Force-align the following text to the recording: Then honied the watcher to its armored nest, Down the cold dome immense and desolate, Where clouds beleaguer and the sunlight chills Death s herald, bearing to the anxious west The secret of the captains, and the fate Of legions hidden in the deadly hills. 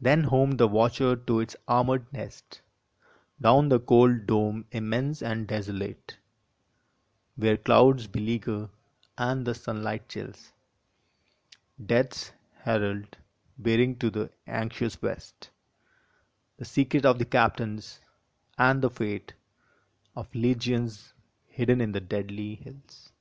Then 0.00 0.24
honied 0.24 0.58
the 0.58 0.66
watcher 0.66 1.14
to 1.14 1.38
its 1.38 1.54
armored 1.68 2.12
nest, 2.12 2.62
Down 3.40 3.68
the 3.68 3.78
cold 3.78 4.26
dome 4.26 4.64
immense 4.72 5.22
and 5.22 5.46
desolate, 5.46 6.16
Where 7.36 7.56
clouds 7.56 8.08
beleaguer 8.08 8.70
and 9.16 9.46
the 9.46 9.54
sunlight 9.54 10.08
chills 10.08 10.52
Death 11.80 12.12
s 12.12 12.32
herald, 12.64 13.16
bearing 13.56 14.00
to 14.00 14.10
the 14.10 14.32
anxious 14.48 15.00
west 15.00 15.50
The 16.56 16.64
secret 16.64 17.06
of 17.06 17.20
the 17.20 17.24
captains, 17.24 18.00
and 18.58 18.82
the 18.82 18.90
fate 18.90 19.32
Of 20.16 20.34
legions 20.34 21.12
hidden 21.46 21.80
in 21.80 21.92
the 21.92 22.00
deadly 22.00 22.56
hills. 22.56 23.12